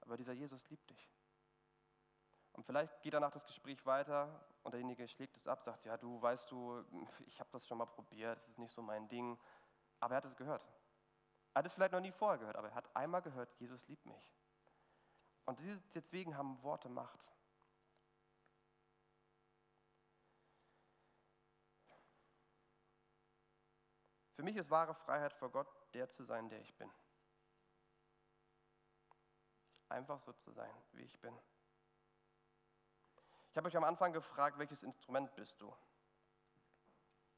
[0.01, 1.11] Aber dieser Jesus liebt dich.
[2.53, 6.21] Und vielleicht geht danach das Gespräch weiter und derjenige schlägt es ab, sagt, ja, du
[6.21, 6.83] weißt du,
[7.25, 9.37] ich habe das schon mal probiert, das ist nicht so mein Ding.
[9.99, 10.67] Aber er hat es gehört.
[11.53, 14.05] Er hat es vielleicht noch nie vorher gehört, aber er hat einmal gehört, Jesus liebt
[14.05, 14.33] mich.
[15.45, 15.59] Und
[15.95, 17.19] deswegen haben Worte Macht.
[24.35, 26.91] Für mich ist wahre Freiheit vor Gott, der zu sein, der ich bin.
[29.91, 31.37] einfach so zu sein, wie ich bin.
[33.51, 35.75] Ich habe euch am Anfang gefragt, welches Instrument bist du?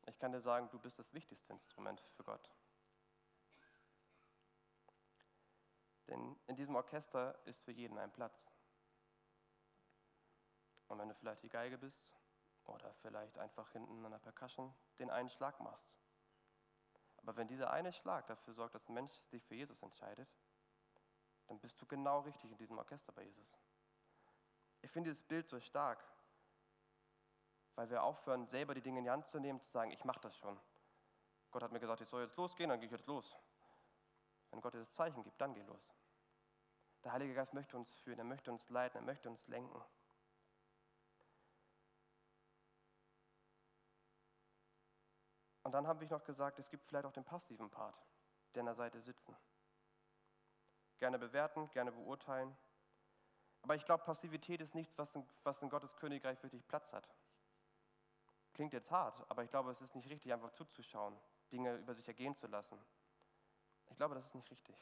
[0.06, 2.52] Ich kann dir sagen, du bist das wichtigste Instrument für Gott.
[6.08, 8.48] Denn in diesem Orchester ist für jeden ein Platz.
[10.88, 12.12] Und wenn du vielleicht die Geige bist
[12.66, 15.96] oder vielleicht einfach hinten an der Percussion den einen Schlag machst.
[17.18, 20.30] Aber wenn dieser eine Schlag dafür sorgt, dass ein Mensch sich für Jesus entscheidet,
[21.48, 23.58] dann bist du genau richtig in diesem Orchester bei Jesus.
[24.84, 26.04] Ich finde dieses Bild so stark,
[27.76, 30.20] weil wir aufhören, selber die Dinge in die Hand zu nehmen, zu sagen, ich mache
[30.20, 30.60] das schon.
[31.52, 33.36] Gott hat mir gesagt, ich soll jetzt losgehen, dann gehe ich jetzt los.
[34.52, 35.92] Wenn Gott dir das Zeichen gibt, dann geh los.
[37.04, 39.82] Der Heilige Geist möchte uns führen, er möchte uns leiten, er möchte uns lenken.
[45.64, 47.96] Und dann habe ich noch gesagt, es gibt vielleicht auch den passiven Part,
[48.54, 49.36] der an der Seite sitzen.
[50.98, 52.56] Gerne bewerten, gerne beurteilen.
[53.64, 57.08] Aber ich glaube, Passivität ist nichts, was in, was in Gottes Königreich wirklich Platz hat.
[58.54, 61.18] Klingt jetzt hart, aber ich glaube, es ist nicht richtig, einfach zuzuschauen,
[61.52, 62.78] Dinge über sich ergehen zu lassen.
[63.90, 64.76] Ich glaube, das ist nicht richtig.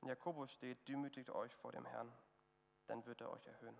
[0.00, 2.12] In Jakobus steht, demütigt euch vor dem Herrn,
[2.86, 3.76] dann wird er euch erhöhen.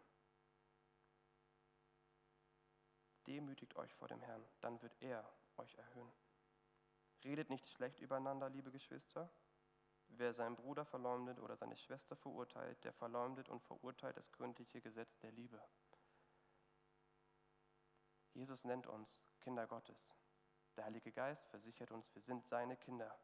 [3.26, 5.24] Demütigt euch vor dem Herrn, dann wird er
[5.56, 6.12] euch erhöhen.
[7.24, 9.30] Redet nicht schlecht übereinander, liebe Geschwister.
[10.08, 15.18] Wer seinen Bruder verleumdet oder seine Schwester verurteilt, der verleumdet und verurteilt das gründliche Gesetz
[15.18, 15.60] der Liebe.
[18.34, 20.12] Jesus nennt uns Kinder Gottes.
[20.76, 23.16] Der Heilige Geist versichert uns, wir sind seine Kinder.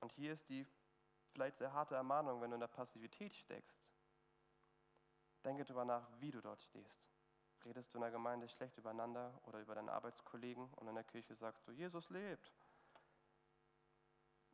[0.00, 0.66] Und hier ist die
[1.32, 3.92] vielleicht sehr harte Ermahnung, wenn du in der Passivität steckst.
[5.44, 7.08] Denke darüber nach, wie du dort stehst.
[7.68, 11.34] Redest du in der Gemeinde schlecht übereinander oder über deine Arbeitskollegen und in der Kirche
[11.34, 12.50] sagst du, Jesus lebt.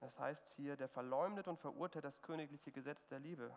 [0.00, 3.56] Das heißt hier, der verleumdet und verurteilt das königliche Gesetz der Liebe.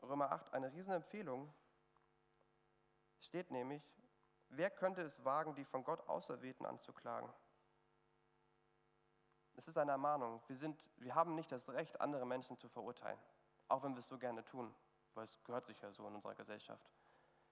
[0.00, 1.52] Römer 8, eine Riesenempfehlung,
[3.18, 3.82] steht nämlich,
[4.48, 7.28] wer könnte es wagen, die von Gott Auserwählten anzuklagen?
[9.56, 10.40] Es ist eine Ermahnung.
[10.46, 13.18] Wir, sind, wir haben nicht das Recht, andere Menschen zu verurteilen,
[13.66, 14.72] auch wenn wir es so gerne tun,
[15.14, 16.90] weil es gehört sich ja so in unserer Gesellschaft.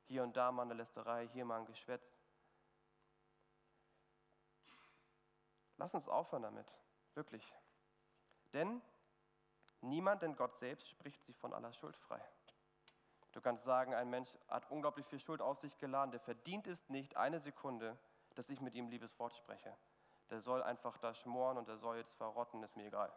[0.07, 2.15] Hier und da mal eine Lästerei, hier mal ein Geschwätz.
[5.77, 6.73] Lass uns aufhören damit,
[7.15, 7.55] wirklich.
[8.53, 8.81] Denn
[9.81, 12.21] niemand, denn Gott selbst, spricht sich von aller Schuld frei.
[13.33, 16.89] Du kannst sagen, ein Mensch hat unglaublich viel Schuld auf sich geladen, der verdient es
[16.89, 17.99] nicht eine Sekunde,
[18.35, 19.77] dass ich mit ihm liebes Wort spreche
[20.31, 23.13] der soll einfach da schmoren und der soll jetzt verrotten, ist mir egal.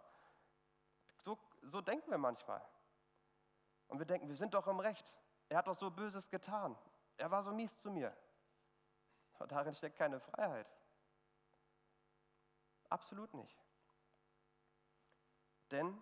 [1.24, 2.62] So, so denken wir manchmal.
[3.92, 5.14] Und wir denken, wir sind doch im Recht.
[5.50, 6.78] Er hat doch so Böses getan.
[7.18, 8.16] Er war so mies zu mir.
[9.38, 10.74] Und darin steckt keine Freiheit.
[12.88, 13.62] Absolut nicht.
[15.72, 16.02] Denn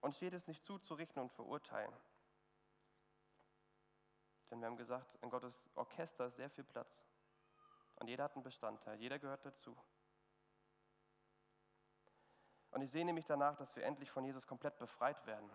[0.00, 1.94] uns steht es nicht zu, zu richten und verurteilen.
[4.50, 7.06] Denn wir haben gesagt, in Gottes Orchester ist sehr viel Platz.
[7.94, 9.76] Und jeder hat einen Bestandteil, jeder gehört dazu.
[12.72, 15.48] Und ich sehne mich danach, dass wir endlich von Jesus komplett befreit werden.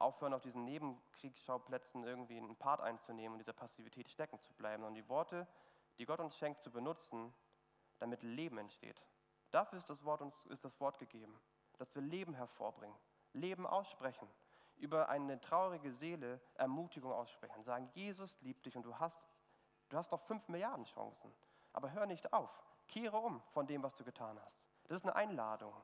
[0.00, 4.94] Aufhören, auf diesen Nebenkriegsschauplätzen irgendwie einen Part einzunehmen und dieser Passivität stecken zu bleiben und
[4.94, 5.46] die Worte,
[5.98, 7.34] die Gott uns schenkt, zu benutzen,
[7.98, 9.02] damit Leben entsteht.
[9.50, 11.38] Dafür ist das Wort, uns, ist das Wort gegeben,
[11.78, 12.96] dass wir Leben hervorbringen,
[13.32, 14.28] Leben aussprechen,
[14.76, 19.20] über eine traurige Seele Ermutigung aussprechen, sagen, Jesus liebt dich und du hast,
[19.90, 21.30] du hast noch fünf Milliarden Chancen.
[21.72, 22.50] Aber hör nicht auf,
[22.88, 24.66] kehre um von dem, was du getan hast.
[24.84, 25.74] Das ist eine Einladung.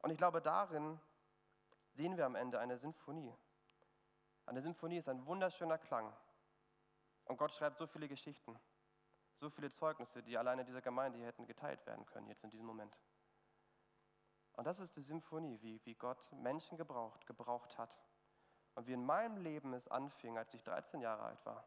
[0.00, 1.00] Und ich glaube, darin
[1.98, 3.34] sehen wir am Ende eine Sinfonie.
[4.46, 6.10] Eine Sinfonie ist ein wunderschöner Klang.
[7.24, 8.58] Und Gott schreibt so viele Geschichten,
[9.34, 12.66] so viele Zeugnisse, die alleine dieser Gemeinde hier hätten geteilt werden können, jetzt in diesem
[12.66, 12.96] Moment.
[14.52, 17.94] Und das ist die Symphonie, wie, wie Gott Menschen gebraucht, gebraucht hat.
[18.74, 21.64] Und wie in meinem Leben es anfing, als ich 13 Jahre alt war.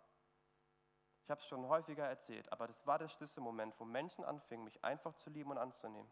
[1.24, 4.84] Ich habe es schon häufiger erzählt, aber das war der Schlüsselmoment, wo Menschen anfingen, mich
[4.84, 6.10] einfach zu lieben und anzunehmen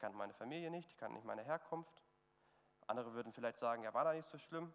[0.00, 2.02] kannte meine Familie nicht, ich kannte nicht meine Herkunft.
[2.90, 4.72] Andere würden vielleicht sagen, ja, war da nicht so schlimm.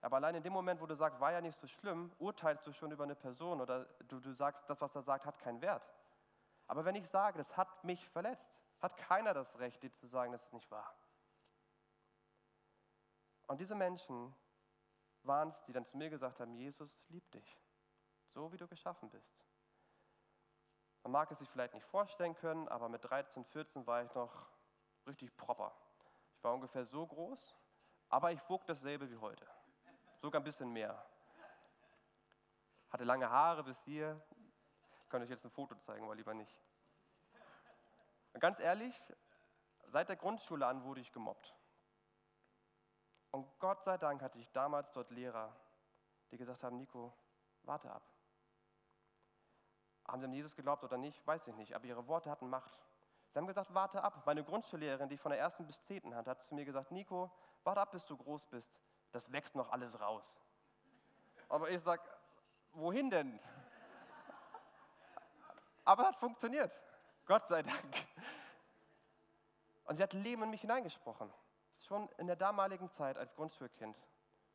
[0.00, 2.72] Aber allein in dem Moment, wo du sagst, war ja nicht so schlimm, urteilst du
[2.72, 5.86] schon über eine Person oder du, du sagst, das, was er sagt, hat keinen Wert.
[6.66, 8.50] Aber wenn ich sage, das hat mich verletzt,
[8.80, 10.94] hat keiner das Recht, dir zu sagen, dass es nicht war.
[13.46, 14.34] Und diese Menschen
[15.22, 17.58] waren es, die dann zu mir gesagt haben, Jesus liebt dich,
[18.26, 19.44] so wie du geschaffen bist.
[21.02, 24.48] Man mag es sich vielleicht nicht vorstellen können, aber mit 13, 14 war ich noch
[25.06, 25.74] richtig proper.
[26.44, 27.56] War ungefähr so groß,
[28.10, 29.46] Aber ich wog dasselbe wie heute.
[30.14, 31.02] Sogar ein bisschen mehr.
[32.90, 34.14] Hatte lange Haare bis hier.
[35.02, 36.54] Ich kann euch jetzt ein Foto zeigen, aber lieber nicht.
[38.34, 38.94] Und ganz ehrlich,
[39.86, 41.54] seit der Grundschule an wurde ich gemobbt.
[43.30, 45.56] Und Gott sei Dank hatte ich damals dort Lehrer,
[46.30, 47.12] die gesagt haben, Nico,
[47.62, 48.06] warte ab.
[50.06, 52.78] Haben sie an Jesus geglaubt oder nicht, weiß ich nicht, aber ihre Worte hatten Macht.
[53.34, 54.22] Sie haben gesagt, warte ab.
[54.26, 57.32] Meine Grundschullehrerin, die von der ersten bis zehnten hat, hat zu mir gesagt, Nico,
[57.64, 58.78] warte ab, bis du groß bist.
[59.10, 60.36] Das wächst noch alles raus.
[61.48, 62.00] Aber ich sage,
[62.74, 63.40] wohin denn?
[65.84, 66.80] Aber es hat funktioniert.
[67.26, 68.06] Gott sei Dank.
[69.86, 71.28] Und sie hat Leben in mich hineingesprochen.
[71.80, 74.00] Schon in der damaligen Zeit als Grundschulkind,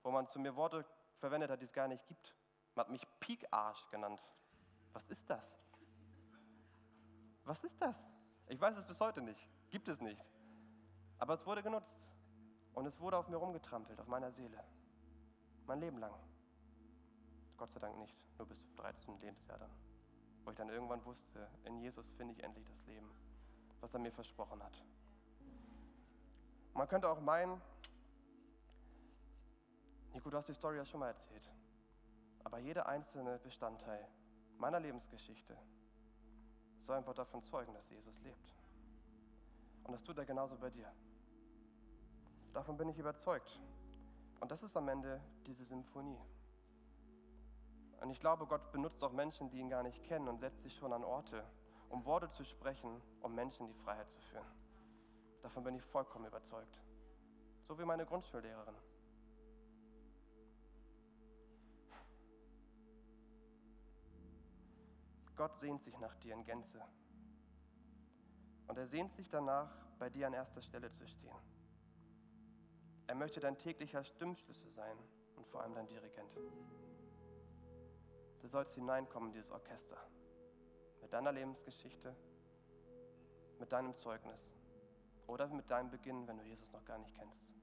[0.04, 0.86] wo man zu mir Worte
[1.18, 2.34] verwendet hat, die es gar nicht gibt.
[2.76, 4.24] Man hat mich Piekarsch genannt.
[4.94, 5.44] Was ist das?
[7.44, 8.00] Was ist das?
[8.49, 9.47] Ich weiß es bis heute nicht.
[9.69, 10.25] Gibt es nicht.
[11.19, 11.95] Aber es wurde genutzt.
[12.73, 14.63] Und es wurde auf mir rumgetrampelt, auf meiner Seele.
[15.65, 16.13] Mein Leben lang.
[17.57, 19.19] Gott sei Dank nicht, nur bis zum 13.
[19.19, 19.71] Lebensjahr dann.
[20.43, 23.09] Wo ich dann irgendwann wusste, in Jesus finde ich endlich das Leben,
[23.81, 24.83] was er mir versprochen hat.
[26.73, 27.62] Man könnte auch meinen,
[30.13, 31.51] Nico, du hast die Story ja schon mal erzählt.
[32.45, 34.07] Aber jeder einzelne Bestandteil
[34.57, 35.57] meiner Lebensgeschichte
[36.89, 38.56] soll einfach davon zeugen, dass Jesus lebt.
[39.84, 40.91] Und das tut er genauso bei dir.
[42.52, 43.60] Davon bin ich überzeugt.
[44.39, 46.19] Und das ist am Ende diese Symphonie.
[48.02, 50.73] Und ich glaube, Gott benutzt auch Menschen, die ihn gar nicht kennen und setzt sich
[50.73, 51.45] schon an Orte,
[51.89, 54.47] um Worte zu sprechen, um Menschen in die Freiheit zu führen.
[55.43, 56.82] Davon bin ich vollkommen überzeugt.
[57.67, 58.75] So wie meine Grundschullehrerin.
[65.39, 66.84] Gott sehnt sich nach dir in Gänze.
[68.67, 71.38] Und er sehnt sich danach, bei dir an erster Stelle zu stehen.
[73.08, 74.97] Er möchte dein täglicher Stimmschlüssel sein
[75.38, 76.36] und vor allem dein Dirigent.
[78.41, 79.95] Du sollst hineinkommen in dieses Orchester.
[81.02, 82.13] Mit deiner Lebensgeschichte,
[83.60, 84.58] mit deinem Zeugnis
[85.25, 87.59] oder mit deinem Beginn, wenn du Jesus noch gar nicht kennst.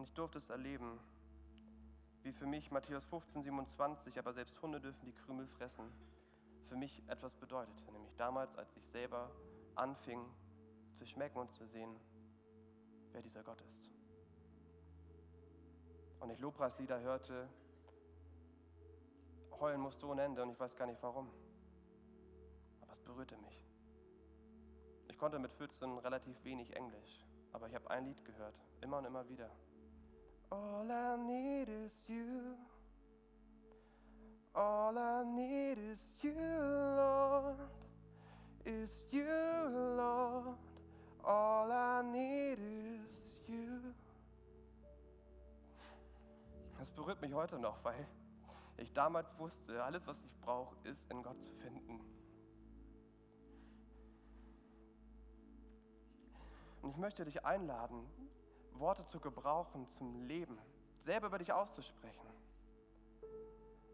[0.00, 0.98] Und ich durfte es erleben,
[2.22, 5.92] wie für mich Matthäus 15, 27, aber selbst Hunde dürfen die Krümel fressen,
[6.70, 7.92] für mich etwas bedeutete.
[7.92, 9.30] Nämlich damals, als ich selber
[9.74, 10.24] anfing
[10.94, 11.94] zu schmecken und zu sehen,
[13.12, 13.90] wer dieser Gott ist.
[16.20, 17.46] Und ich Lobpreislieder hörte,
[19.60, 21.30] heulen musste ohne Ende und ich weiß gar nicht warum.
[22.80, 23.68] Aber es berührte mich.
[25.08, 29.04] Ich konnte mit 14 relativ wenig Englisch, aber ich habe ein Lied gehört, immer und
[29.04, 29.50] immer wieder.
[30.52, 32.56] All I need is you.
[34.54, 37.56] All I need is you, Lord.
[38.64, 39.24] Is you,
[39.96, 40.56] Lord.
[41.24, 43.94] All I need is you.
[46.78, 48.06] Das berührt mich heute noch, weil
[48.78, 52.00] ich damals wusste, alles, was ich brauche, ist in Gott zu finden.
[56.82, 58.04] Und ich möchte dich einladen,
[58.78, 60.58] Worte zu gebrauchen zum Leben,
[61.02, 62.26] selber über dich auszusprechen.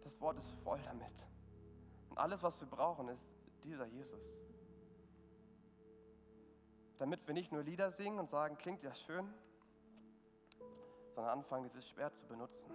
[0.03, 1.13] Das Wort ist voll damit.
[2.11, 3.27] Und alles, was wir brauchen, ist
[3.65, 4.39] dieser Jesus.
[6.99, 9.33] Damit wir nicht nur Lieder singen und sagen, klingt ja schön,
[11.15, 12.71] sondern anfangen, dieses Schwert zu benutzen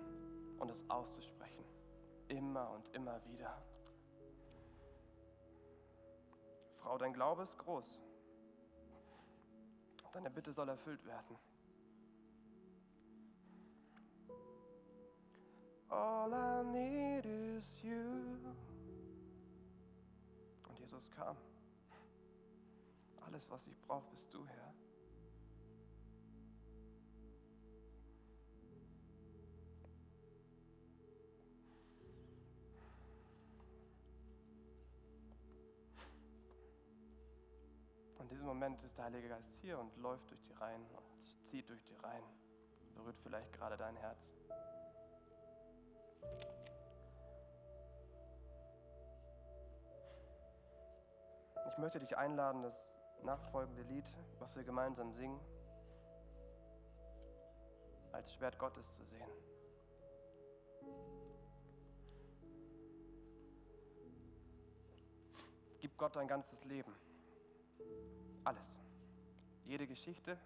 [0.59, 1.63] und es auszusprechen.
[2.27, 3.61] Immer und immer wieder.
[6.81, 7.99] Frau, dein Glaube ist groß.
[10.13, 11.37] Deine Bitte soll erfüllt werden.
[15.91, 18.37] All I need is you.
[20.69, 21.35] Und Jesus kam.
[23.27, 24.73] Alles, was ich brauche, bist du, Herr.
[38.17, 41.47] Und in diesem Moment ist der Heilige Geist hier und läuft durch die Reihen und
[41.49, 42.23] zieht durch die Reihen,
[42.95, 44.33] berührt vielleicht gerade dein Herz.
[51.67, 54.05] Ich möchte dich einladen, das nachfolgende Lied,
[54.39, 55.39] was wir gemeinsam singen,
[58.11, 59.27] als Schwert Gottes zu sehen.
[65.79, 66.93] Gib Gott dein ganzes Leben.
[68.43, 68.79] Alles.
[69.65, 70.37] Jede Geschichte,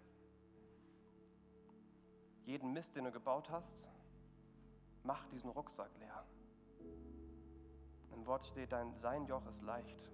[2.45, 3.83] jeden Mist, den du gebaut hast,
[5.05, 6.25] mach diesen Rucksack leer.
[8.11, 10.09] Im Wort steht, dein sein Joch ist leicht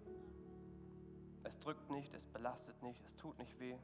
[1.43, 3.77] Es drückt nicht, es belastet nicht, es tut nicht weh.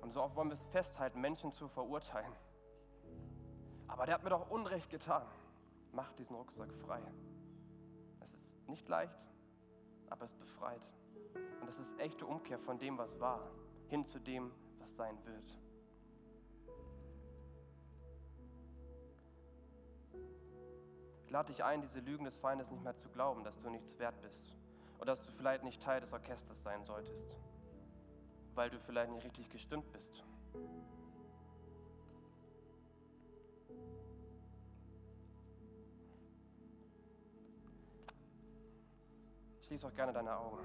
[0.00, 2.32] Und so oft wollen wir es festhalten, Menschen zu verurteilen.
[3.88, 5.26] Aber der hat mir doch Unrecht getan.
[5.92, 7.00] Mach diesen Rucksack frei.
[8.20, 9.18] Es ist nicht leicht,
[10.08, 10.82] aber es befreit.
[11.60, 13.50] Und es ist echte Umkehr von dem, was war,
[13.88, 15.65] hin zu dem, was sein wird.
[21.30, 24.20] Lade dich ein, diese Lügen des Feindes nicht mehr zu glauben, dass du nichts wert
[24.22, 24.56] bist
[24.98, 27.36] oder dass du vielleicht nicht Teil des Orchesters sein solltest,
[28.54, 30.22] weil du vielleicht nicht richtig gestimmt bist.
[39.66, 40.58] Schließ auch gerne deine Augen.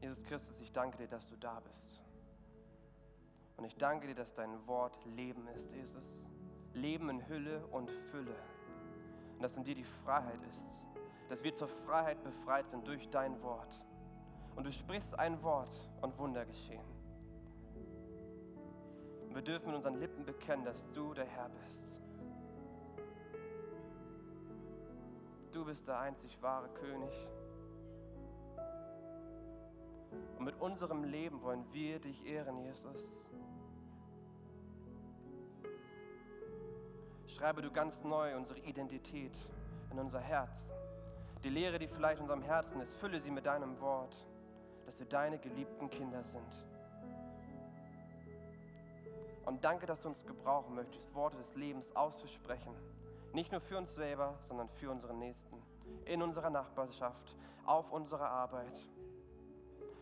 [0.00, 2.03] Jesus Christus, ich danke dir, dass du da bist.
[3.56, 6.30] Und ich danke dir, dass dein Wort Leben ist, Jesus.
[6.74, 8.34] Leben in Hülle und Fülle.
[9.36, 10.82] Und dass in dir die Freiheit ist.
[11.28, 13.80] Dass wir zur Freiheit befreit sind durch dein Wort.
[14.56, 16.84] Und du sprichst ein Wort und Wunder geschehen.
[19.28, 21.96] Und wir dürfen mit unseren Lippen bekennen, dass du der Herr bist.
[25.52, 27.12] Du bist der einzig wahre König.
[30.38, 33.28] Und mit unserem Leben wollen wir dich ehren, Jesus.
[37.36, 39.32] Schreibe du ganz neu unsere Identität
[39.90, 40.70] in unser Herz.
[41.42, 44.14] Die Lehre, die vielleicht in unserem Herzen ist, fülle sie mit deinem Wort,
[44.86, 46.46] dass wir deine geliebten Kinder sind.
[49.46, 52.72] Und danke, dass du uns gebrauchen möchtest, Worte des Lebens auszusprechen.
[53.32, 55.60] Nicht nur für uns selber, sondern für unsere Nächsten.
[56.04, 58.86] In unserer Nachbarschaft, auf unserer Arbeit.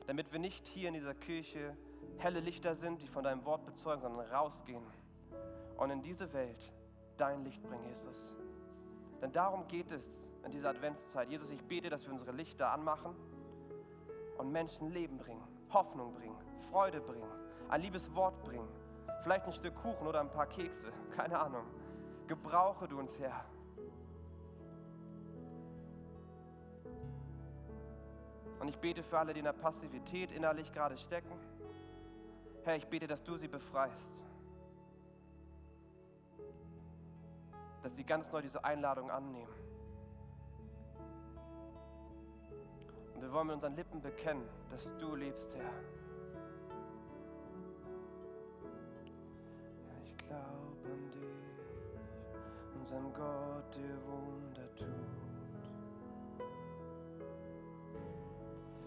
[0.07, 1.75] Damit wir nicht hier in dieser Kirche
[2.19, 4.85] helle Lichter sind, die von deinem Wort bezeugen, sondern rausgehen
[5.79, 6.73] und in diese Welt
[7.23, 8.37] dein Licht bringen, Jesus.
[9.21, 10.11] Denn darum geht es
[10.45, 11.31] in dieser Adventszeit.
[11.31, 13.15] Jesus, ich bete, dass wir unsere Lichter anmachen
[14.39, 16.37] und Menschen Leben bringen, Hoffnung bringen,
[16.69, 17.31] Freude bringen,
[17.69, 18.67] ein liebes Wort bringen,
[19.23, 21.65] vielleicht ein Stück Kuchen oder ein paar Kekse, keine Ahnung.
[22.27, 23.45] Gebrauche du uns, Herr.
[28.59, 31.33] Und ich bete für alle, die in der Passivität innerlich gerade stecken.
[32.65, 34.25] Herr, ich bete, dass du sie befreist.
[37.83, 39.49] Dass sie ganz neu diese Einladung annehmen.
[43.15, 45.65] Und wir wollen mit unseren Lippen bekennen, dass du lebst, Herr.
[45.65, 45.71] Ja,
[50.05, 51.99] ich glaube an dich,
[52.81, 54.59] unseren Gott, der wohnt